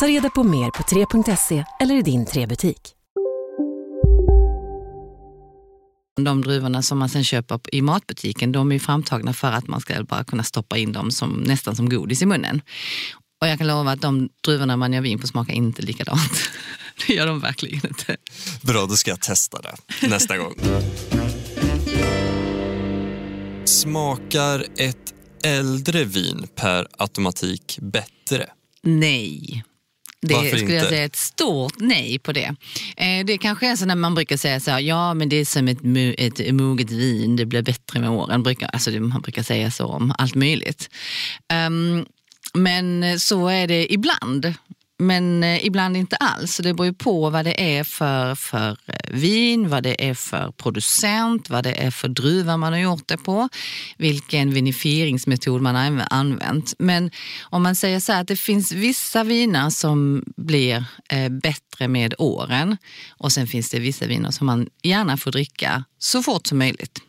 Ta 0.00 0.06
reda 0.06 0.30
på 0.30 0.44
mer 0.44 0.70
på 0.70 0.82
3.se 0.82 1.64
eller 1.80 1.94
i 1.94 2.02
din 2.02 2.26
3-butik. 2.26 2.94
De 6.24 6.40
druvorna 6.42 6.82
som 6.82 6.98
man 6.98 7.08
sen 7.08 7.24
köper 7.24 7.60
i 7.72 7.82
matbutiken, 7.82 8.52
de 8.52 8.72
är 8.72 8.78
framtagna 8.78 9.32
för 9.32 9.52
att 9.52 9.68
man 9.68 9.80
ska 9.80 10.04
bara 10.04 10.24
kunna 10.24 10.42
stoppa 10.42 10.78
in 10.78 10.92
dem 10.92 11.10
som, 11.10 11.30
nästan 11.30 11.76
som 11.76 11.88
godis 11.88 12.22
i 12.22 12.26
munnen. 12.26 12.62
Och 13.40 13.48
jag 13.48 13.58
kan 13.58 13.66
lova 13.66 13.92
att 13.92 14.00
de 14.00 14.28
druvorna 14.44 14.76
man 14.76 14.92
gör 14.92 15.00
vin 15.00 15.18
på 15.18 15.26
smakar 15.26 15.52
inte 15.54 15.82
likadant. 15.82 16.32
Det 17.06 17.12
gör 17.14 17.26
de 17.26 17.40
verkligen 17.40 17.86
inte. 17.86 18.16
Bra, 18.62 18.86
då 18.86 18.96
ska 18.96 19.10
jag 19.10 19.20
testa 19.20 19.58
det 19.62 20.08
nästa 20.08 20.38
gång. 20.38 20.54
Smakar 23.64 24.66
ett 24.76 25.14
äldre 25.44 26.04
vin 26.04 26.46
per 26.54 26.86
automatik 26.98 27.78
bättre? 27.82 28.46
Nej. 28.82 29.64
Det 30.22 30.34
Varför 30.34 30.56
skulle 30.56 30.72
jag 30.74 30.80
inte? 30.82 30.88
säga 30.88 31.04
ett 31.04 31.16
stort 31.16 31.74
nej 31.78 32.18
på 32.18 32.32
det. 32.32 32.54
Eh, 32.96 33.24
det 33.26 33.38
kanske 33.38 33.66
är 33.72 33.76
så 33.76 33.86
när 33.86 33.94
man 33.96 34.14
brukar 34.14 34.36
säga 34.36 34.60
så 34.60 34.70
här, 34.70 34.80
ja 34.80 35.14
men 35.14 35.28
det 35.28 35.36
är 35.36 35.44
som 35.44 35.68
ett, 35.68 35.80
mu- 35.80 36.14
ett 36.18 36.54
moget 36.54 36.90
vin, 36.90 37.36
det 37.36 37.46
blir 37.46 37.62
bättre 37.62 38.00
med 38.00 38.10
åren. 38.10 38.42
Brukar, 38.42 38.68
alltså 38.68 38.90
man 38.90 39.20
brukar 39.20 39.42
säga 39.42 39.70
så 39.70 39.86
om 39.86 40.14
allt 40.18 40.34
möjligt. 40.34 40.90
Ehm, 41.48 42.06
men 42.54 43.02
eh, 43.02 43.16
så 43.16 43.48
är 43.48 43.66
det 43.66 43.92
ibland. 43.92 44.54
Men 44.98 45.44
eh, 45.44 45.66
ibland 45.66 45.96
inte 45.96 46.16
alls. 46.16 46.56
Det 46.56 46.74
beror 46.74 46.86
ju 46.86 46.94
på 46.94 47.30
vad 47.30 47.44
det 47.44 47.78
är 47.78 47.84
för, 47.84 48.34
för 48.34 48.70
eh, 48.86 49.10
vin, 49.10 49.68
vad 49.68 49.82
det 49.82 50.08
är 50.08 50.14
för 50.14 50.52
producent, 50.52 51.50
vad 51.50 51.64
det 51.64 51.72
är 51.72 51.90
för 51.90 52.08
druva 52.08 52.56
man 52.56 52.72
har 52.72 52.80
gjort 52.80 53.08
det 53.08 53.16
på, 53.16 53.48
vilken 53.98 54.50
vinifieringsmetod 54.50 55.62
man 55.62 55.74
har 55.74 56.06
använt. 56.10 56.74
Men 56.78 57.10
om 57.42 57.62
man 57.62 57.76
säger 57.76 58.00
så 58.00 58.12
här 58.12 58.20
att 58.20 58.28
det 58.28 58.36
finns 58.36 58.72
vissa 58.72 59.24
viner 59.24 59.70
som 59.70 60.24
blir 60.36 60.84
bättre 61.42 61.88
med 61.88 62.14
åren 62.18 62.76
och 63.10 63.32
sen 63.32 63.46
finns 63.46 63.70
det 63.70 63.78
vissa 63.78 64.06
viner 64.06 64.30
som 64.30 64.46
man 64.46 64.68
gärna 64.82 65.16
får 65.16 65.32
dricka 65.32 65.84
så 65.98 66.22
fort 66.22 66.46
som 66.46 66.58
möjligt. 66.58 67.00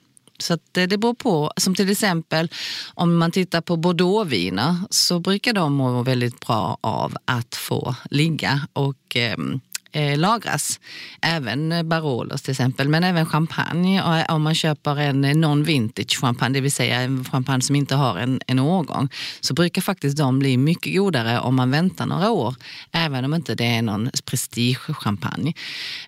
Så 0.41 0.53
att 0.53 0.61
det, 0.71 0.85
det 0.85 0.97
beror 0.97 1.13
på. 1.13 1.51
Som 1.57 1.75
till 1.75 1.91
exempel 1.91 2.49
om 2.93 3.17
man 3.17 3.31
tittar 3.31 3.61
på 3.61 3.77
bordeauxviner 3.77 4.75
så 4.89 5.19
brukar 5.19 5.53
de 5.53 5.73
må 5.73 6.03
väldigt 6.03 6.39
bra 6.39 6.77
av 6.81 7.17
att 7.25 7.55
få 7.55 7.95
ligga 8.09 8.67
och 8.73 9.15
ehm, 9.15 9.59
eh, 9.91 10.17
lagras. 10.17 10.79
Även 11.21 11.71
eh, 11.71 11.83
Barolos 11.83 12.41
till 12.41 12.51
exempel, 12.51 12.89
men 12.89 13.03
även 13.03 13.25
champagne. 13.25 14.03
Och 14.03 14.17
eh, 14.17 14.35
Om 14.35 14.41
man 14.41 14.55
köper 14.55 14.99
en 14.99 15.25
eh, 15.25 15.33
non-vintage 15.33 16.19
champagne, 16.21 16.53
det 16.53 16.61
vill 16.61 16.71
säga 16.71 17.01
en 17.01 17.25
champagne 17.25 17.61
som 17.61 17.75
inte 17.75 17.95
har 17.95 18.17
en, 18.17 18.41
en 18.47 18.59
årgång, 18.59 19.09
så 19.39 19.53
brukar 19.53 19.81
faktiskt 19.81 20.17
de 20.17 20.39
bli 20.39 20.57
mycket 20.57 20.95
godare 20.95 21.39
om 21.39 21.55
man 21.55 21.71
väntar 21.71 22.05
några 22.05 22.31
år, 22.31 22.55
även 22.91 23.25
om 23.25 23.33
inte 23.33 23.55
det 23.55 23.65
är 23.65 23.81
någon 23.81 24.09
prestigechampagne. 24.25 25.53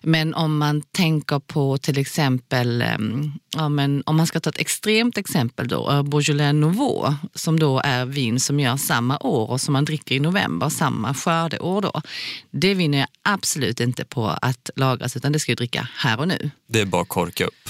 Men 0.02 0.34
om 0.34 0.58
man 0.58 0.82
tänker 0.82 1.38
på 1.38 1.78
till 1.78 1.98
exempel, 1.98 2.82
ehm, 2.82 3.32
ja, 3.56 3.68
men 3.68 4.02
om 4.06 4.16
man 4.16 4.26
ska 4.26 4.40
ta 4.40 4.50
ett 4.50 4.60
extremt 4.60 5.18
exempel 5.18 5.68
då, 5.68 6.02
Beaujolais 6.02 6.54
Nouveau, 6.54 7.14
som 7.34 7.58
då 7.58 7.80
är 7.84 8.06
vin 8.06 8.40
som 8.40 8.60
gör 8.60 8.76
samma 8.76 9.18
år 9.18 9.50
och 9.50 9.60
som 9.60 9.72
man 9.72 9.84
dricker 9.84 10.14
i 10.14 10.20
november, 10.20 10.68
samma 10.68 11.14
skördeår 11.14 11.80
då. 11.80 12.02
Det 12.50 12.74
vinner 12.74 12.98
jag 12.98 13.08
absolut 13.22 13.73
inte 13.80 14.04
på 14.04 14.28
att 14.28 14.70
lagras, 14.76 15.16
utan 15.16 15.32
det 15.32 15.38
ska 15.38 15.52
jag 15.52 15.56
dricka 15.56 15.88
här 15.96 16.20
och 16.20 16.28
nu. 16.28 16.50
Det 16.66 16.80
är 16.80 16.86
bara 16.86 17.02
att 17.02 17.08
korka 17.08 17.44
upp. 17.44 17.68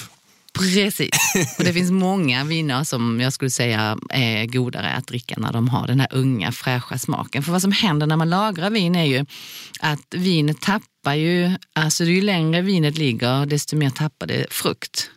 Precis. 0.53 1.09
Och 1.57 1.63
det 1.63 1.73
finns 1.73 1.91
många 1.91 2.43
viner 2.43 2.83
som 2.83 3.19
jag 3.19 3.33
skulle 3.33 3.51
säga 3.51 3.97
är 4.09 4.45
godare 4.45 4.91
att 4.91 5.07
dricka 5.07 5.35
när 5.37 5.53
de 5.53 5.69
har 5.69 5.87
den 5.87 5.99
här 5.99 6.09
unga 6.11 6.51
fräscha 6.51 6.97
smaken. 6.97 7.43
För 7.43 7.51
vad 7.51 7.61
som 7.61 7.71
händer 7.71 8.07
när 8.07 8.15
man 8.15 8.29
lagrar 8.29 8.69
vin 8.69 8.95
är 8.95 9.05
ju 9.05 9.25
att 9.79 10.13
vinet 10.13 10.61
tappar 10.61 11.13
ju, 11.13 11.51
alltså 11.73 12.03
ju 12.03 12.21
längre 12.21 12.61
vinet 12.61 12.97
ligger 12.97 13.45
desto 13.45 13.75
mer 13.75 13.89
tappar 13.89 14.27
det 14.27 14.45
frukt. 14.49 15.09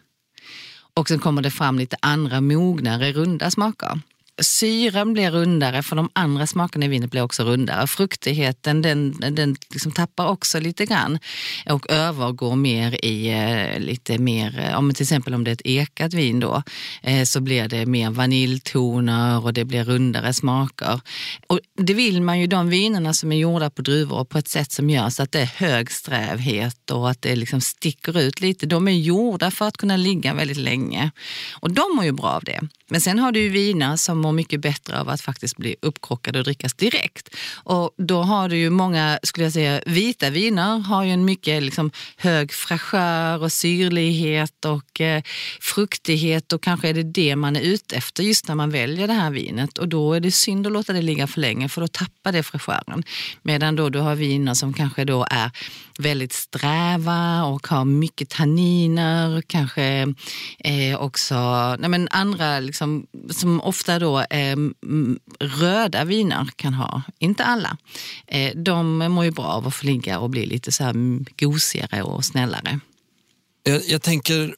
Och 0.95 1.09
sen 1.09 1.19
kommer 1.19 1.43
det 1.43 1.51
fram 1.51 1.79
lite 1.79 1.97
andra 2.03 2.41
mognare, 2.41 3.13
runda 3.13 3.51
smaker. 3.51 4.01
Syran 4.41 5.13
blir 5.13 5.31
rundare 5.31 5.83
för 5.83 5.97
de 5.97 6.11
andra 6.13 6.47
smakerna 6.47 6.85
i 6.85 6.89
vinet 6.89 7.11
blir 7.11 7.23
också 7.23 7.45
rundare. 7.45 7.87
Fruktigheten 7.87 8.83
den, 8.83 9.15
den 9.21 9.57
liksom 9.71 9.93
tappar 9.93 10.27
också 10.27 10.61
lite 10.61 10.87
grann 10.87 11.19
och 11.71 11.91
övergår 11.91 12.57
mer 12.57 13.05
i 13.05 13.29
eh, 13.29 13.81
lite 13.81 14.19
mer, 14.19 14.59
eh, 14.59 14.79
om 14.79 14.95
till 14.95 15.03
exempel 15.03 15.35
om 15.35 15.45
det 15.45 15.51
är 15.51 15.53
ett 15.53 15.63
ekat 15.65 16.15
vin 16.15 16.41
då, 16.41 16.63
eh, 17.03 17.25
så 17.25 17.41
blir 17.41 17.69
det 17.69 17.87
mer 17.87 18.11
vaniljtoner 18.11 19.45
och 19.45 19.53
det 19.53 19.65
blir 19.65 19.85
rundare 19.85 20.33
smaker. 20.33 21.01
Och 21.47 21.61
det 21.77 21.95
vill 21.95 22.23
man 22.23 22.41
ju 22.41 22.47
de 22.47 22.69
vinerna 22.69 23.15
som 23.15 23.33
är 23.33 23.37
gjorda 23.37 23.71
på 23.71 23.83
druvor 23.83 24.25
på 24.25 24.39
ett 24.39 24.49
sätt 24.49 24.73
som 24.73 24.91
gör 24.91 25.11
så 25.11 25.23
att 25.23 25.33
det 25.33 25.41
är 25.41 25.53
hög 25.57 25.91
strävhet 25.91 26.91
och 26.91 27.11
att 27.11 27.23
det 27.23 27.37
liksom 27.37 27.61
sticker 27.61 28.19
ut 28.19 28.41
lite. 28.41 28.67
De 28.67 28.89
är 28.89 28.93
gjorda 28.93 29.51
för 29.51 29.69
att 29.69 29.77
kunna 29.77 29.97
ligga 29.97 30.35
väldigt 30.35 30.57
länge 30.57 31.11
och 31.53 31.71
de 31.71 31.97
mår 31.97 32.05
ju 32.05 32.13
bra 32.13 32.29
av 32.29 32.45
det. 32.45 32.61
Men 32.91 33.01
sen 33.01 33.19
har 33.19 33.33
du 33.33 33.41
ju 33.41 33.49
viner 33.49 33.97
som 33.97 34.19
mår 34.29 34.33
mycket 34.33 34.61
bättre 34.61 35.01
av 35.01 35.09
att 35.09 35.21
faktiskt 35.21 35.57
bli 35.57 35.77
uppkrockade 35.83 36.39
och 36.39 36.45
drickas 36.45 36.75
direkt. 36.75 37.29
Och 37.65 37.95
då 37.97 38.23
har 38.23 38.49
du 38.49 38.57
ju 38.57 38.71
många, 38.71 39.19
skulle 39.23 39.45
jag 39.45 39.53
säga, 39.53 39.81
vita 39.87 40.31
viner 40.31 40.79
har 40.79 41.05
ju 41.05 41.11
en 41.11 41.25
mycket 41.25 41.63
liksom, 41.63 41.91
hög 42.17 42.53
fräschör 42.53 43.43
och 43.43 43.53
syrlighet 43.53 44.65
och 44.65 45.01
eh, 45.01 45.23
fruktighet 45.61 46.53
och 46.53 46.63
kanske 46.63 46.89
är 46.89 46.95
det 46.95 47.03
det 47.03 47.37
man 47.37 47.57
är 47.57 47.61
ute 47.61 47.97
efter 47.97 48.23
just 48.23 48.49
när 48.49 48.55
man 48.55 48.71
väljer 48.71 49.07
det 49.07 49.13
här 49.13 49.31
vinet. 49.31 49.79
Och 49.79 49.89
då 49.89 50.15
är 50.15 50.21
det 50.21 50.33
synd 50.33 50.67
att 50.67 50.73
låta 50.73 50.93
det 50.93 51.03
ligga 51.03 51.27
för 51.27 51.41
länge 51.41 51.69
för 51.69 51.81
då 51.81 51.89
tappar 51.89 52.33
det 52.33 52.43
fräschören. 52.43 53.03
Medan 53.43 53.77
då 53.77 53.89
du 53.89 53.99
har 53.99 54.15
viner 54.15 54.55
som 54.55 54.73
kanske 54.73 55.05
då 55.05 55.27
är 55.31 55.51
väldigt 55.99 56.33
sträva 56.33 57.45
och 57.45 57.67
har 57.67 57.85
mycket 57.85 58.31
tanniner, 58.31 59.43
kanske 59.47 60.15
eh, 60.59 61.01
också 61.01 61.35
nej 61.79 61.91
men 61.91 62.09
andra 62.11 62.61
liksom, 62.61 63.07
som 63.31 63.61
ofta 63.61 63.99
då 63.99 64.18
eh, 64.25 64.57
röda 65.41 66.05
viner 66.05 66.49
kan 66.57 66.75
ha, 66.75 67.03
inte 67.19 67.45
alla. 67.45 67.77
Eh, 68.27 68.57
de 68.57 68.99
mår 68.99 69.25
ju 69.25 69.31
bra 69.31 69.45
av 69.47 69.67
att 69.67 69.75
få 69.75 69.87
ligga 69.87 70.19
och 70.19 70.31
bli 70.31 70.47
lite 70.47 70.73
så 70.73 70.85
här 70.85 70.95
gosigare 71.39 72.03
och 72.03 72.25
snällare. 72.25 72.81
Jag, 73.63 73.83
jag 73.89 74.03
tänker 74.03 74.55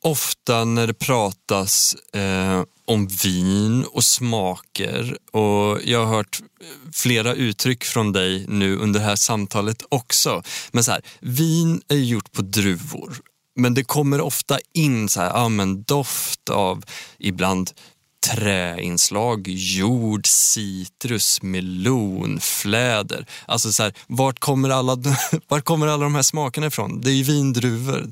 ofta 0.00 0.64
när 0.64 0.86
det 0.86 0.94
pratas 0.94 1.94
eh, 2.14 2.62
om 2.84 3.06
vin 3.06 3.84
och 3.84 4.04
smaker 4.04 5.18
och 5.32 5.80
jag 5.84 6.06
har 6.06 6.16
hört 6.16 6.40
eh, 6.60 6.66
flera 6.92 7.34
uttryck 7.34 7.84
från 7.84 8.12
dig 8.12 8.46
nu 8.48 8.76
under 8.76 9.00
det 9.00 9.06
här 9.06 9.16
samtalet 9.16 9.82
också. 9.88 10.42
Men 10.72 10.84
så 10.84 10.90
här, 10.90 11.02
vin 11.20 11.82
är 11.88 11.96
gjort 11.96 12.32
på 12.32 12.42
druvor 12.42 13.16
men 13.56 13.74
det 13.74 13.84
kommer 13.84 14.20
ofta 14.20 14.58
in 14.72 15.08
så 15.08 15.20
här, 15.20 15.28
ja, 15.28 15.48
men 15.48 15.82
doft 15.82 16.48
av 16.50 16.84
ibland 17.18 17.70
träinslag, 18.34 19.48
jord, 19.48 20.26
citrus, 20.26 21.42
melon, 21.42 22.40
fläder. 22.40 23.26
Alltså 23.46 23.72
så 23.72 23.82
här, 23.82 23.92
vart, 24.06 24.38
kommer 24.38 24.70
alla, 24.70 24.98
vart 25.48 25.64
kommer 25.64 25.86
alla 25.86 26.04
de 26.04 26.14
här 26.14 26.22
smakerna 26.22 26.66
ifrån? 26.66 27.00
Det 27.00 27.10
är 27.10 27.14
ju 27.14 27.22
vindruvor. 27.22 28.10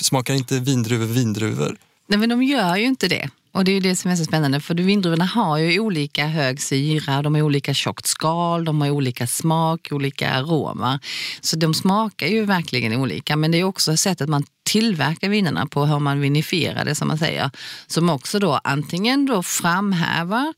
Smakar 0.00 0.34
inte 0.34 0.60
vindruvor 0.60 1.06
vindruvor? 1.06 1.76
Nej, 2.06 2.18
men 2.18 2.28
de 2.28 2.42
gör 2.42 2.76
ju 2.76 2.84
inte 2.84 3.08
det. 3.08 3.30
Och 3.52 3.64
det 3.64 3.70
är 3.70 3.74
ju 3.74 3.80
det 3.80 3.96
som 3.96 4.10
är 4.10 4.16
så 4.16 4.24
spännande, 4.24 4.60
för 4.60 4.74
vindruvorna 4.74 5.24
har 5.24 5.58
ju 5.58 5.80
olika 5.80 6.26
hög 6.26 6.62
syra, 6.62 7.22
de 7.22 7.34
har 7.34 7.42
olika 7.42 7.74
tjockt 7.74 8.06
skal, 8.06 8.64
de 8.64 8.80
har 8.80 8.90
olika 8.90 9.26
smak, 9.26 9.88
olika 9.90 10.30
aromer. 10.30 10.98
Så 11.40 11.56
de 11.56 11.74
smakar 11.74 12.26
ju 12.26 12.44
verkligen 12.44 13.00
olika, 13.00 13.36
men 13.36 13.50
det 13.50 13.58
är 13.58 13.64
också 13.64 13.96
sättet 13.96 14.28
man 14.28 14.44
tillverkar 14.72 15.28
vinerna 15.28 15.66
på, 15.66 15.86
hur 15.86 15.98
man 15.98 16.20
vinifierar 16.20 16.84
det 16.84 16.94
som 16.94 17.08
man 17.08 17.18
säger. 17.18 17.50
Som 17.86 18.10
också 18.10 18.38
då 18.38 18.60
antingen 18.64 19.26
då 19.26 19.42
framhävar 19.42 20.54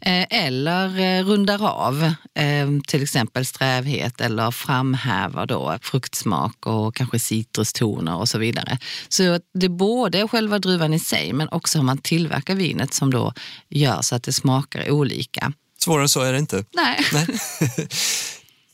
eh, 0.00 0.26
eller 0.30 1.00
eh, 1.00 1.24
rundar 1.24 1.68
av 1.68 2.12
eh, 2.34 2.68
till 2.86 3.02
exempel 3.02 3.46
strävhet 3.46 4.20
eller 4.20 4.50
framhävar 4.50 5.46
då 5.46 5.78
fruktsmak 5.82 6.66
och 6.66 6.94
kanske 6.94 7.18
citrustoner 7.18 8.16
och 8.16 8.28
så 8.28 8.38
vidare. 8.38 8.78
Så 9.08 9.40
det 9.54 9.66
är 9.66 9.70
både 9.70 10.28
själva 10.28 10.58
druvan 10.58 10.94
i 10.94 10.98
sig 10.98 11.32
men 11.32 11.48
också 11.48 11.78
hur 11.78 11.84
man 11.84 11.98
tillverkar 11.98 12.54
vinet 12.54 12.94
som 12.94 13.10
då 13.10 13.32
gör 13.68 14.02
så 14.02 14.14
att 14.14 14.22
det 14.22 14.32
smakar 14.32 14.90
olika. 14.90 15.52
Svårare 15.78 16.08
så 16.08 16.20
är 16.20 16.32
det 16.32 16.38
inte. 16.38 16.64
Nej. 16.74 17.06
Nej. 17.12 17.26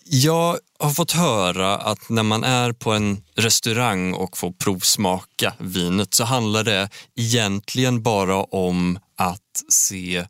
Jag 0.06 0.58
har 0.78 0.90
fått 0.90 1.12
höra 1.12 1.76
att 1.76 2.08
när 2.08 2.22
man 2.22 2.44
är 2.44 2.72
på 2.72 2.92
en 2.92 3.22
restaurang 3.34 4.14
och 4.14 4.38
får 4.38 4.52
provsmaka 4.52 5.54
vinet 5.58 6.14
så 6.14 6.24
handlar 6.24 6.64
det 6.64 6.88
egentligen 7.16 8.02
bara 8.02 8.42
om 8.42 8.98
att 9.16 9.62
se 9.68 10.26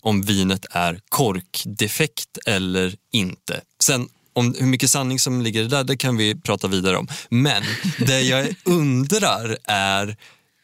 om 0.00 0.22
vinet 0.22 0.66
är 0.70 1.00
korkdefekt 1.08 2.38
eller 2.46 2.94
inte. 3.12 3.60
Sen 3.82 4.08
om 4.32 4.54
hur 4.58 4.66
mycket 4.66 4.90
sanning 4.90 5.18
som 5.18 5.42
ligger 5.42 5.64
där, 5.64 5.84
det 5.84 5.96
kan 5.96 6.16
vi 6.16 6.40
prata 6.40 6.68
vidare 6.68 6.96
om. 6.96 7.08
Men 7.28 7.62
det 7.98 8.20
jag 8.20 8.54
undrar 8.64 9.58
är, 9.64 10.16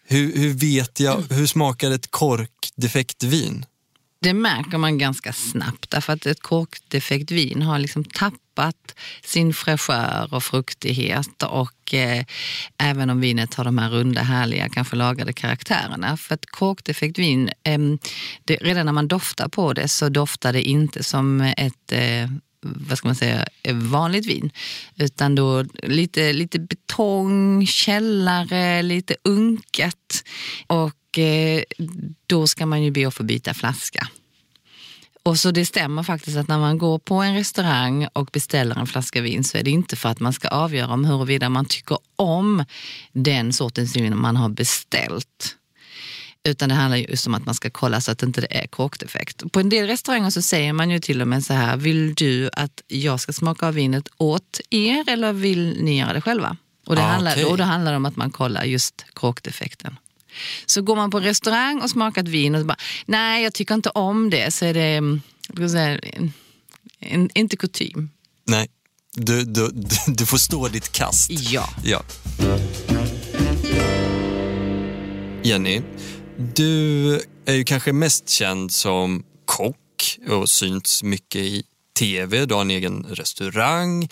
hur, 0.07 0.39
hur 0.39 0.55
vet 0.55 1.01
jag, 1.01 1.23
hur 1.31 1.47
smakar 1.47 1.91
ett 1.91 2.11
korkdefekt 2.11 3.23
vin? 3.23 3.67
Det 4.21 4.35
märker 4.35 4.79
man 4.79 4.99
ganska 4.99 5.33
snabbt 5.33 5.91
därför 5.91 6.13
att 6.13 6.27
ett 6.27 6.43
korkdefekt 6.43 7.31
vin 7.31 7.63
har 7.63 7.79
liksom 7.79 8.05
tappat 8.05 8.41
sin 9.25 9.55
fräschör 9.55 10.29
och 10.35 10.43
fruktighet 10.43 11.43
och 11.43 11.95
eh, 11.95 12.25
även 12.79 13.11
om 13.11 13.21
vinet 13.21 13.55
har 13.55 13.65
de 13.65 13.79
här 13.79 13.91
runda 13.91 14.23
härliga 14.23 14.69
kanske 14.69 14.97
lagade 14.97 15.33
karaktärerna. 15.33 16.17
För 16.17 16.35
ett 16.35 16.47
korkdefekt 16.47 17.19
vin, 17.19 17.51
eh, 17.65 17.79
det, 18.45 18.57
redan 18.57 18.87
när 18.87 18.93
man 18.93 19.09
doftar 19.09 19.49
på 19.49 19.73
det 19.73 19.89
så 19.89 20.09
doftar 20.09 20.53
det 20.53 20.63
inte 20.63 21.05
som 21.05 21.41
ett 21.41 21.93
eh, 21.93 22.29
vad 22.65 22.99
ska 22.99 23.09
man 23.09 23.15
säga, 23.15 23.47
vanligt 23.73 24.27
vin. 24.27 24.51
Utan 24.97 25.35
då 25.35 25.65
lite, 25.83 26.33
lite 26.33 26.59
betong, 26.59 27.67
källare, 27.67 28.83
lite 28.83 29.17
unket. 29.25 30.25
Och 30.67 31.19
eh, 31.19 31.63
då 32.27 32.47
ska 32.47 32.67
man 32.67 32.83
ju 32.83 32.91
be 32.91 33.09
att 33.09 33.15
få 33.15 33.23
byta 33.23 33.55
flaska. 33.55 34.09
Och 35.27 35.39
så 35.39 35.51
det 35.51 35.67
stämmer 35.67 36.03
faktiskt 36.03 36.37
att 36.37 36.49
när 36.49 36.59
man 36.59 36.79
går 36.79 36.99
på 36.99 37.15
en 37.15 37.35
restaurang 37.35 38.07
och 38.13 38.29
beställer 38.33 38.77
en 38.79 38.87
flaska 38.87 39.21
vin 39.21 39.45
så 39.45 39.59
är 39.59 39.63
det 39.63 39.71
inte 39.71 39.97
för 39.97 40.09
att 40.09 40.21
man 40.21 40.33
ska 40.33 40.49
avgöra 40.49 40.93
om 40.93 41.05
huruvida 41.05 41.49
man 41.49 41.65
tycker 41.65 41.99
om 42.17 42.65
den 43.13 43.53
sortens 43.53 43.97
vin 43.97 44.19
man 44.19 44.37
har 44.37 44.49
beställt. 44.49 45.57
Utan 46.49 46.69
det 46.69 46.75
handlar 46.75 46.97
just 46.99 47.27
om 47.27 47.35
att 47.35 47.47
man 47.47 47.55
ska 47.55 47.71
kolla 47.71 48.01
så 48.01 48.11
att 48.11 48.19
det 48.19 48.27
inte 48.27 48.47
är 48.51 48.67
korkdefekt. 48.67 49.53
På 49.53 49.61
en 49.61 49.69
del 49.69 49.87
restauranger 49.87 50.31
så 50.31 50.43
säger 50.43 50.73
man 50.73 50.91
ju 50.91 50.99
till 51.01 51.23
och 51.23 51.29
med 51.29 51.45
så 51.45 51.55
här, 51.55 51.77
vill 51.77 52.15
du 52.15 52.51
att 52.53 52.83
jag 52.87 53.21
ska 53.21 53.33
smaka 53.33 53.67
av 53.69 53.75
vinet 53.75 54.09
åt 54.17 54.61
er 54.71 55.05
eller 55.09 55.33
vill 55.33 55.77
ni 55.81 55.99
göra 55.99 56.13
det 56.13 56.21
själva? 56.21 56.57
Och, 56.87 56.97
det 56.97 57.03
Ah, 57.03 57.07
handlar, 57.07 57.33
okej. 57.33 57.45
och 57.45 57.57
då 57.59 57.65
handlar 57.65 57.91
det 57.93 57.97
om 57.97 58.07
att 58.07 58.17
man 58.17 58.31
kollar 58.31 58.65
just 58.65 59.05
korkdefekten. 59.13 59.97
Så 60.67 60.83
går 60.83 60.97
man 60.97 61.11
på 61.11 61.21
restaurang 61.21 61.81
och 61.81 61.91
smakar 61.91 62.23
ett 62.23 62.29
vin 62.29 62.55
och 62.55 62.61
så 62.61 62.67
bara, 62.67 62.79
nej 63.07 63.43
jag 63.43 63.55
tycker 63.55 63.75
inte 63.75 63.91
om 63.91 64.31
det, 64.31 64.55
så 64.55 64.65
är 64.65 64.75
det 64.75 64.97
mm, 64.97 65.21
säga, 65.69 65.99
en, 65.99 66.33
en, 66.99 67.31
inte 67.35 67.57
kutym. 67.57 68.11
Nej, 68.47 68.69
du, 69.15 69.45
du, 69.45 69.69
du, 69.69 69.97
du 70.07 70.27
får 70.27 70.39
stå 70.39 70.69
ditt 70.69 70.93
kast. 70.93 71.31
Ja. 71.31 71.69
Ja. 71.85 72.03
Jenny, 75.43 75.83
du 76.55 77.21
är 77.47 77.55
ju 77.55 77.65
kanske 77.65 77.93
mest 77.93 78.29
känd 78.29 78.73
som 78.73 79.25
kock 79.45 80.19
och 80.29 80.49
syns 80.49 81.03
mycket 81.03 81.41
i 81.41 81.63
tv. 81.99 82.47
Du 82.47 82.55
har 82.55 82.61
en 82.61 82.71
egen 82.71 83.03
restaurang. 83.03 84.09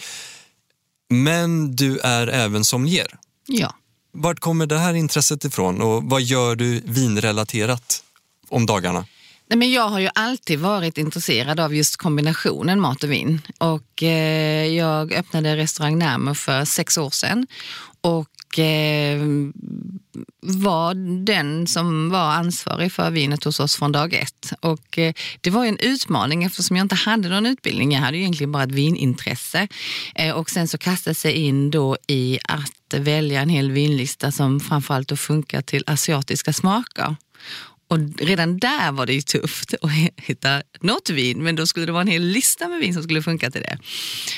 Men 1.09 1.77
du 1.77 1.99
är 1.99 2.27
även 2.27 2.65
sommelier. 2.65 3.19
ja. 3.47 3.75
Vart 4.13 4.41
kommer 4.41 4.67
det 4.67 4.79
här 4.79 4.95
intresset 4.95 5.45
ifrån 5.45 5.83
och 5.83 6.03
vad 6.05 6.23
gör 6.23 6.57
du 6.57 6.83
vinrelaterat 6.85 8.03
om 8.49 8.67
dagarna? 8.67 9.05
Nej, 9.49 9.59
men 9.59 9.73
jag 9.73 9.89
har 9.89 10.01
ju 10.01 10.09
alltid 10.15 10.59
varit 10.59 10.99
intresserad 10.99 11.61
av 11.61 11.75
just 11.75 11.97
kombinationen 11.97 12.81
mat 12.81 13.05
och 13.05 13.13
vin. 13.13 13.41
Och, 13.59 14.03
eh, 14.03 14.67
jag 14.67 15.13
öppnade 15.13 15.57
restaurang 15.57 15.99
Närmo 15.99 16.35
för 16.35 16.65
sex 16.65 16.99
år 16.99 17.11
sedan. 17.11 17.47
Och 18.01 18.32
eh, 18.59 19.21
var 20.41 20.95
den 21.25 21.67
som 21.67 22.11
var 22.11 22.31
ansvarig 22.31 22.93
för 22.93 23.11
vinet 23.11 23.45
hos 23.45 23.61
oss 23.61 23.77
från 23.77 23.93
dag 23.93 24.15
ett. 24.15 24.53
Och, 24.61 24.99
eh, 24.99 25.15
det 25.41 25.51
var 25.51 25.65
ju 25.65 25.69
en 25.69 25.79
utmaning 25.79 26.45
eftersom 26.45 26.77
jag 26.77 26.85
inte 26.85 26.95
hade 26.95 27.29
någon 27.29 27.47
utbildning. 27.47 27.93
Jag 27.93 28.01
hade 28.01 28.17
ju 28.17 28.23
egentligen 28.23 28.53
bara 28.53 28.63
ett 28.63 28.73
vinintresse. 28.73 29.69
Eh, 30.15 30.35
och 30.35 30.51
sen 30.51 30.69
så 30.69 30.79
kastade 30.79 31.15
sig 31.15 31.33
in 31.33 31.71
då 31.71 31.97
i 32.07 32.39
att 32.45 33.01
välja 33.01 33.41
en 33.41 33.49
hel 33.49 33.71
vinlista 33.71 34.33
som 34.33 34.61
framförallt 34.61 35.09
då 35.09 35.17
funkar 35.17 35.63
till 35.63 35.85
asiatiska 35.87 36.53
smaker. 36.53 37.17
Och 37.93 37.99
redan 38.27 38.59
där 38.59 38.93
var 38.93 39.07
det 39.07 39.13
ju 39.15 39.21
tufft 39.23 39.75
att 39.83 39.91
hitta 40.17 40.63
något 40.81 41.11
vin, 41.11 41.43
men 41.43 41.57
då 41.57 41.67
skulle 41.67 41.87
det 41.87 41.93
vara 41.93 42.03
en 42.03 42.09
hel 42.09 42.23
lista 42.23 42.69
med 42.69 42.81
vin 42.81 42.95
som 42.95 43.03
skulle 43.03 43.23
funka 43.23 43.51
till 43.51 43.63
det. 43.63 43.79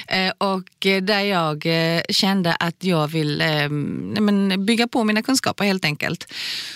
Eh, 0.08 0.32
Och 0.38 0.86
eh, 0.86 1.02
där 1.02 1.20
jag 1.20 1.66
eh, 1.66 2.02
kände 2.08 2.54
att 2.54 2.84
jag 2.84 3.08
vill 3.08 3.40
eh, 3.40 3.68
men 3.68 4.66
bygga 4.66 4.88
på 4.88 5.04
mina 5.04 5.22
kunskaper 5.22 5.64
helt 5.64 5.84
enkelt. 5.84 6.32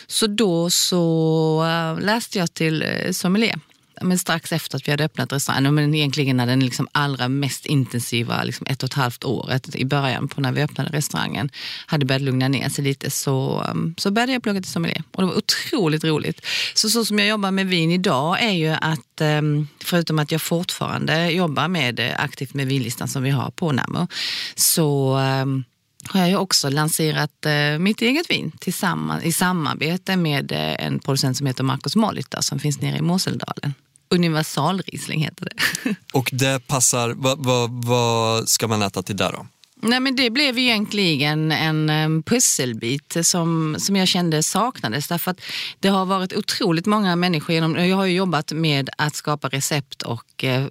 Så 0.07 0.27
då 0.27 0.71
så 0.71 1.65
eh, 1.99 2.05
läste 2.05 2.39
jag 2.39 2.55
till 2.55 2.83
eh, 2.83 3.11
sommelier. 3.13 3.61
Men 4.03 4.19
strax 4.19 4.53
efter 4.53 4.77
att 4.77 4.89
vi 4.89 4.91
hade 4.91 5.05
öppnat 5.05 5.33
restaurangen, 5.33 5.75
men 5.75 5.95
egentligen 5.95 6.37
när 6.37 6.47
den 6.47 6.61
liksom 6.61 6.89
allra 6.93 7.29
mest 7.29 7.67
intensiva 7.67 8.43
liksom 8.43 8.67
ett 8.71 8.83
och 8.83 8.89
ett 8.89 8.95
halvt 8.95 9.25
året 9.25 9.77
i 9.77 9.85
början 9.85 10.29
på 10.29 10.41
när 10.41 10.53
vi 10.53 10.63
öppnade 10.63 10.91
restaurangen 10.91 11.51
hade 11.87 12.07
börjat 12.07 12.23
lugna 12.23 12.49
ner 12.49 12.69
sig 12.69 12.85
lite 12.85 13.11
så, 13.11 13.67
um, 13.71 13.95
så 13.99 14.11
började 14.11 14.33
jag 14.33 14.43
plugga 14.43 14.61
till 14.61 14.71
sommelier 14.71 15.03
och 15.13 15.23
det 15.23 15.27
var 15.27 15.37
otroligt 15.37 16.05
roligt. 16.05 16.47
Så, 16.75 16.89
så 16.89 17.05
som 17.05 17.19
jag 17.19 17.29
jobbar 17.29 17.51
med 17.51 17.67
vin 17.67 17.91
idag 17.91 18.43
är 18.43 18.53
ju 18.53 18.69
att 18.69 19.21
um, 19.21 19.69
förutom 19.85 20.19
att 20.19 20.33
jag 20.33 20.43
fortfarande 20.43 21.31
jobbar 21.31 21.69
med, 21.69 22.01
eh, 22.01 22.13
aktivt 22.19 22.55
med 22.55 22.67
vinlistan 22.67 23.09
som 23.09 23.23
vi 23.23 23.31
har 23.31 23.51
på 23.51 23.73
Namo 23.73 24.07
så 24.55 25.19
um, 25.19 25.65
har 26.05 26.27
jag 26.27 26.43
också 26.43 26.69
lanserat 26.69 27.47
eh, 27.47 27.79
mitt 27.79 28.03
eget 28.03 28.31
vin 28.31 28.53
tillsammans, 28.61 29.25
i 29.25 29.33
samarbete 29.33 30.17
med 30.17 30.53
eh, 30.53 30.87
en 30.87 30.99
producent 30.99 31.37
som 31.37 31.47
heter 31.47 31.65
Marcus 31.65 31.97
Molita 31.97 32.43
som 32.43 32.59
finns 32.59 32.81
nere 32.81 32.97
i 32.97 33.03
Moseldalen. 33.03 33.75
Universalriesling 34.11 35.21
heter 35.21 35.45
det. 35.45 35.95
Och 36.13 36.31
det 36.33 36.67
passar, 36.67 37.15
vad, 37.17 37.45
vad, 37.45 37.71
vad 37.85 38.49
ska 38.49 38.69
man 38.69 38.83
äta 38.83 39.03
till 39.03 39.17
där 39.17 39.33
då? 39.33 39.47
Nej, 39.81 40.01
men 40.01 40.17
det 40.17 40.31
blev 40.31 40.59
egentligen 40.59 41.53
en 41.53 41.91
em, 41.91 42.23
pusselbit 42.23 43.17
som, 43.23 43.77
som 43.79 43.97
jag 43.97 44.09
kände 44.09 44.43
saknades. 44.43 45.09
Därför 45.09 45.31
att 45.31 45.41
det 45.81 45.89
har 45.89 46.05
varit 46.05 46.33
otroligt 46.33 46.87
många 46.87 47.17
människor 47.17 47.55
genom... 47.55 47.75
Jag 47.87 47.97
har 47.97 48.05
ju 48.05 48.15
jobbat 48.15 48.53
med 48.53 48.91
att 48.99 49.15
skapa 49.15 49.49
recept 49.49 50.03
och 50.03 50.45
eh, 50.45 50.67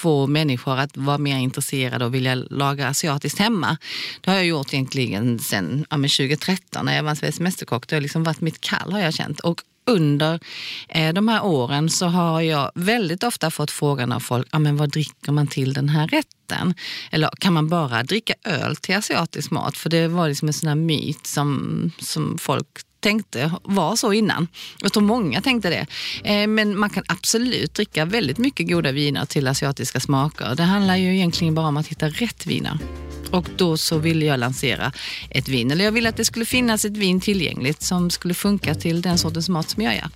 få 0.00 0.26
människor 0.26 0.78
att 0.78 0.96
vara 0.96 1.18
mer 1.18 1.38
intresserade 1.38 2.04
och 2.04 2.14
vilja 2.14 2.34
laga 2.34 2.88
asiatiskt 2.88 3.38
hemma. 3.38 3.76
Det 4.20 4.30
har 4.30 4.36
jag 4.36 4.46
gjort 4.46 4.74
egentligen 4.74 5.38
sedan 5.38 5.86
ja, 5.90 5.96
men 5.96 6.10
2013 6.10 6.86
när 6.86 6.96
jag 6.96 7.02
var 7.02 7.14
Sveriges 7.14 7.40
Mästerkock. 7.40 7.88
Det 7.88 7.96
har 7.96 8.00
liksom 8.00 8.24
varit 8.24 8.40
mitt 8.40 8.60
kall 8.60 8.92
har 8.92 9.00
jag 9.00 9.14
känt. 9.14 9.40
Och 9.40 9.62
under 9.90 10.40
eh, 10.88 11.12
de 11.12 11.28
här 11.28 11.44
åren 11.44 11.90
så 11.90 12.06
har 12.06 12.40
jag 12.40 12.70
väldigt 12.74 13.24
ofta 13.24 13.50
fått 13.50 13.70
frågan 13.70 14.12
av 14.12 14.20
folk, 14.20 14.48
ah, 14.50 14.58
men 14.58 14.76
vad 14.76 14.90
dricker 14.90 15.32
man 15.32 15.46
till 15.46 15.72
den 15.72 15.88
här 15.88 16.08
rätten? 16.08 16.74
Eller 17.10 17.30
kan 17.38 17.52
man 17.52 17.68
bara 17.68 18.02
dricka 18.02 18.34
öl 18.44 18.76
till 18.76 18.96
asiatisk 18.96 19.50
mat? 19.50 19.76
För 19.76 19.90
det 19.90 20.08
var 20.08 20.28
liksom 20.28 20.48
en 20.48 20.54
sån 20.54 20.68
här 20.68 20.76
myt 20.76 21.26
som, 21.26 21.90
som 21.98 22.38
folk 22.38 22.66
tänkte 23.00 23.52
var 23.62 23.96
så 23.96 24.12
innan. 24.12 24.48
Jag 24.82 24.92
tror 24.92 25.02
många 25.02 25.40
tänkte 25.40 25.70
det. 25.70 25.86
Eh, 26.24 26.46
men 26.46 26.78
man 26.78 26.90
kan 26.90 27.04
absolut 27.06 27.74
dricka 27.74 28.04
väldigt 28.04 28.38
mycket 28.38 28.68
goda 28.68 28.92
viner 28.92 29.24
till 29.24 29.48
asiatiska 29.48 30.00
smaker. 30.00 30.54
Det 30.54 30.62
handlar 30.62 30.96
ju 30.96 31.14
egentligen 31.14 31.54
bara 31.54 31.66
om 31.66 31.76
att 31.76 31.86
hitta 31.86 32.08
rätt 32.08 32.46
viner. 32.46 32.78
Och 33.30 33.46
då 33.56 33.76
så 33.76 33.98
ville 33.98 34.24
jag 34.24 34.40
lansera 34.40 34.92
ett 35.30 35.48
vin. 35.48 35.70
Eller 35.70 35.84
jag 35.84 35.92
ville 35.92 36.08
att 36.08 36.16
det 36.16 36.24
skulle 36.24 36.44
finnas 36.44 36.84
ett 36.84 36.96
vin 36.96 37.20
tillgängligt 37.20 37.82
som 37.82 38.10
skulle 38.10 38.34
funka 38.34 38.74
till 38.74 39.02
den 39.02 39.18
sortens 39.18 39.48
mat 39.48 39.70
som 39.70 39.82
jag 39.82 39.94
gör. 39.94 40.08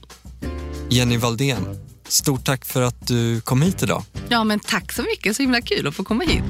Jenny 0.90 1.16
Valdén, 1.16 1.80
stort 2.08 2.44
tack 2.44 2.64
för 2.64 2.82
att 2.82 3.08
du 3.08 3.40
kom 3.40 3.62
hit 3.62 3.82
idag. 3.82 4.04
Ja, 4.28 4.44
men 4.44 4.60
tack 4.60 4.92
så 4.92 5.02
mycket. 5.02 5.36
Så 5.36 5.42
himla 5.42 5.60
kul 5.60 5.86
att 5.86 5.94
få 5.94 6.04
komma 6.04 6.24
hit. 6.24 6.44